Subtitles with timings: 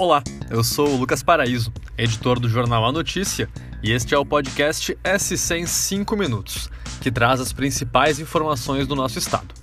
[0.00, 3.50] Olá, eu sou o Lucas Paraíso, editor do jornal A Notícia,
[3.82, 6.70] e este é o podcast S100 em 5 minutos,
[7.02, 9.54] que traz as principais informações do nosso estado.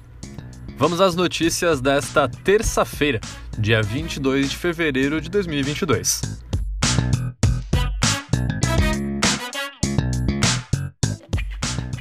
[0.77, 3.19] Vamos às notícias desta terça-feira,
[3.57, 6.21] dia 22 de fevereiro de 2022.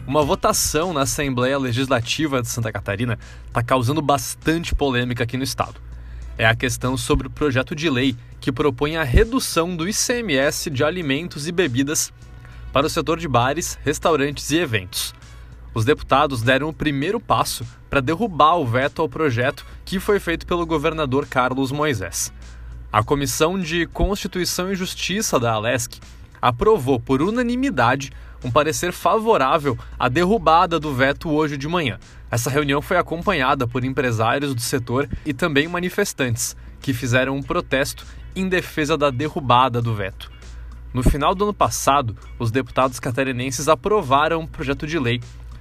[0.06, 5.86] Uma votação na Assembleia Legislativa de Santa Catarina está causando bastante polêmica aqui no estado
[6.38, 10.84] é a questão sobre o projeto de lei que propõe a redução do ICMS de
[10.84, 12.12] alimentos e bebidas
[12.72, 15.14] para o setor de bares, restaurantes e eventos.
[15.74, 20.46] Os deputados deram o primeiro passo para derrubar o veto ao projeto que foi feito
[20.46, 22.32] pelo governador Carlos Moisés.
[22.92, 25.98] A Comissão de Constituição e Justiça da Alesc
[26.40, 28.10] aprovou por unanimidade
[28.44, 31.98] um parecer favorável à derrubada do veto hoje de manhã.
[32.30, 38.04] Essa reunião foi acompanhada por empresários do setor e também manifestantes, que fizeram um protesto
[38.34, 40.30] em defesa da derrubada do veto.
[40.92, 45.20] No final do ano passado, os deputados catarinenses aprovaram um projeto de lei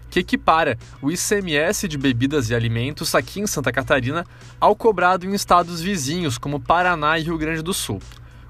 [0.10, 4.26] que equipara o ICMS de bebidas e alimentos aqui em Santa Catarina
[4.62, 8.00] ao cobrado em estados vizinhos como Paraná e Rio Grande do Sul.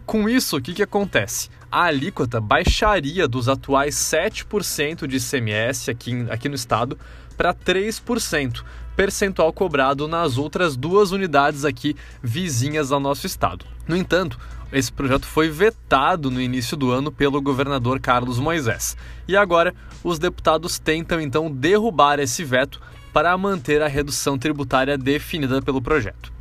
[0.06, 1.50] Com isso, o que, que acontece?
[1.72, 6.98] A alíquota baixaria dos atuais 7% de ICMS aqui, aqui no estado
[7.36, 8.64] para 3%,
[8.96, 13.66] percentual cobrado nas outras duas unidades aqui vizinhas ao nosso estado.
[13.88, 14.40] No entanto,
[14.72, 18.96] esse projeto foi vetado no início do ano pelo governador Carlos Moisés.
[19.28, 22.80] E agora, os deputados tentam então derrubar esse veto
[23.12, 26.35] para manter a redução tributária definida pelo projeto.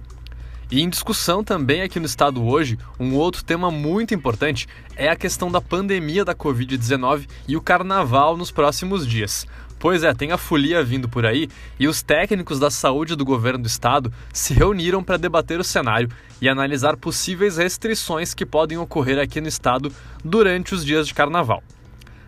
[0.71, 5.17] E em discussão também aqui no estado hoje, um outro tema muito importante é a
[5.17, 9.47] questão da pandemia da Covid-19 e o carnaval nos próximos dias.
[9.79, 11.49] Pois é, tem a folia vindo por aí
[11.79, 16.09] e os técnicos da saúde do governo do estado se reuniram para debater o cenário
[16.41, 19.93] e analisar possíveis restrições que podem ocorrer aqui no estado
[20.25, 21.63] durante os dias de carnaval.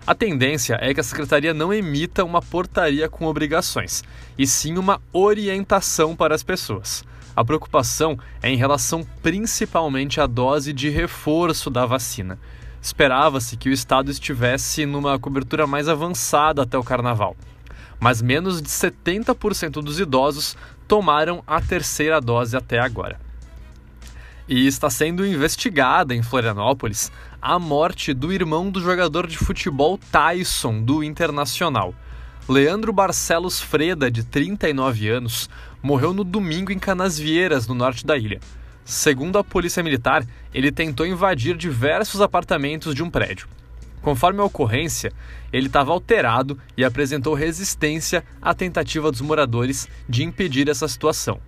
[0.07, 4.05] A tendência é que a secretaria não emita uma portaria com obrigações,
[4.39, 7.03] e sim uma orientação para as pessoas.
[7.37, 12.39] A preocupação é em relação principalmente à dose de reforço da vacina.
[12.81, 17.37] Esperava-se que o estado estivesse numa cobertura mais avançada até o carnaval,
[18.01, 20.57] mas menos de 70% dos idosos
[20.89, 23.21] tomaram a terceira dose até agora.
[24.49, 27.11] E está sendo investigada em Florianópolis
[27.43, 31.93] a morte do irmão do jogador de futebol Tyson do Internacional.
[32.49, 35.51] Leandro Barcelos Freda, de 39 anos,
[35.87, 38.41] morreu no domingo em Canasvieiras, no norte da ilha.
[38.85, 43.47] Segundo a polícia militar, ele tentou invadir diversos apartamentos de um prédio.
[44.03, 45.13] Conforme a ocorrência,
[45.53, 51.41] ele estava alterado e apresentou resistência à tentativa dos moradores de impedir essa situação.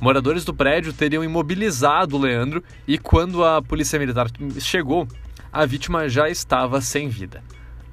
[0.00, 4.26] Moradores do prédio teriam imobilizado o Leandro e, quando a polícia militar
[4.58, 5.06] chegou,
[5.52, 7.44] a vítima já estava sem vida.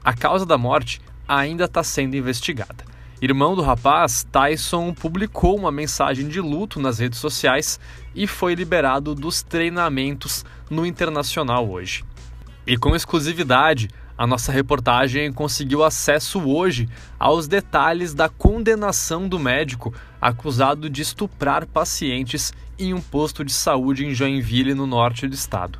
[0.03, 2.90] A causa da morte ainda está sendo investigada.
[3.21, 7.79] Irmão do rapaz, Tyson publicou uma mensagem de luto nas redes sociais
[8.15, 12.03] e foi liberado dos treinamentos no Internacional hoje.
[12.65, 16.89] E com exclusividade, a nossa reportagem conseguiu acesso hoje
[17.19, 24.03] aos detalhes da condenação do médico acusado de estuprar pacientes em um posto de saúde
[24.03, 25.77] em Joinville, no norte do estado.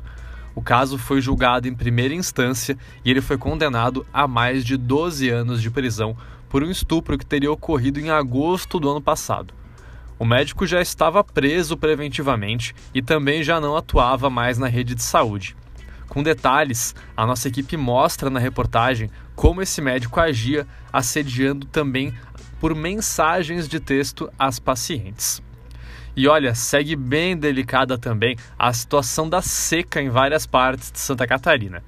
[0.54, 5.28] O caso foi julgado em primeira instância e ele foi condenado a mais de 12
[5.28, 6.16] anos de prisão
[6.52, 9.54] por um estupro que teria ocorrido em agosto do ano passado.
[10.18, 15.02] O médico já estava preso preventivamente e também já não atuava mais na rede de
[15.02, 15.56] saúde.
[16.10, 22.12] Com detalhes, a nossa equipe mostra na reportagem como esse médico agia assediando também
[22.60, 25.42] por mensagens de texto às pacientes.
[26.14, 31.26] E olha, segue bem delicada também a situação da seca em várias partes de Santa
[31.26, 31.82] Catarina.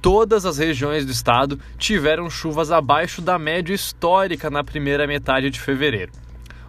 [0.00, 5.60] Todas as regiões do estado tiveram chuvas abaixo da média histórica na primeira metade de
[5.60, 6.12] fevereiro.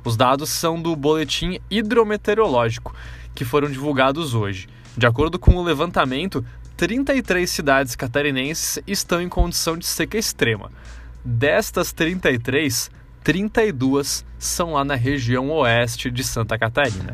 [0.03, 2.95] Os dados são do Boletim Hidrometeorológico,
[3.35, 4.67] que foram divulgados hoje.
[4.97, 6.43] De acordo com o levantamento,
[6.75, 10.71] 33 cidades catarinenses estão em condição de seca extrema.
[11.23, 12.89] Destas 33,
[13.23, 17.13] 32 são lá na região oeste de Santa Catarina.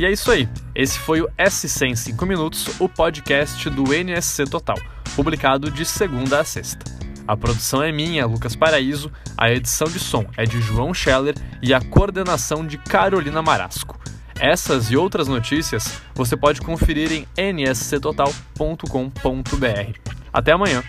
[0.00, 0.48] E é isso aí.
[0.74, 4.78] Esse foi o SC em 5 minutos, o podcast do NSC Total,
[5.14, 6.90] publicado de segunda a sexta.
[7.28, 11.74] A produção é minha, Lucas Paraíso, a edição de som é de João Scheller e
[11.74, 14.00] a coordenação de Carolina Marasco.
[14.38, 19.98] Essas e outras notícias você pode conferir em nsctotal.com.br.
[20.32, 20.82] Até amanhã!